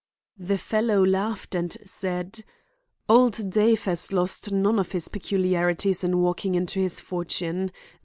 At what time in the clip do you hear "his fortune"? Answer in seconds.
6.79-7.69